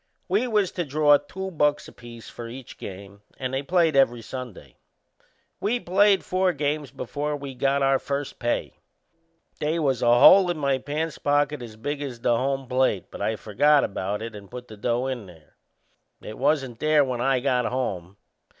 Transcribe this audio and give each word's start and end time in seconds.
We 0.27 0.47
was 0.47 0.71
to 0.71 0.83
draw 0.83 1.15
two 1.17 1.51
bucks 1.51 1.87
apiece 1.87 2.27
for 2.27 2.47
each 2.47 2.79
game 2.79 3.21
and 3.37 3.53
they 3.53 3.61
played 3.61 3.95
every 3.95 4.23
Sunday. 4.23 4.77
We 5.59 5.79
played 5.79 6.25
four 6.25 6.53
games 6.53 6.89
before 6.89 7.35
we 7.37 7.53
got 7.53 7.83
our 7.83 7.99
first 7.99 8.39
pay. 8.39 8.79
They 9.59 9.77
was 9.77 10.01
a 10.01 10.17
hole 10.17 10.49
in 10.49 10.57
my 10.57 10.79
pants 10.79 11.19
pocket 11.19 11.61
as 11.61 11.75
big 11.75 12.01
as 12.01 12.19
the 12.21 12.35
home 12.35 12.65
plate, 12.67 13.11
but 13.11 13.21
I 13.21 13.35
forgot 13.35 13.83
about 13.83 14.23
it 14.23 14.35
and 14.35 14.49
put 14.49 14.69
the 14.69 14.75
dough 14.75 15.05
in 15.05 15.27
there. 15.27 15.57
It 16.19 16.39
wasn't 16.39 16.79
there 16.79 17.05
when 17.05 17.21
I 17.21 17.39
got 17.39 17.65
home. 17.65 18.17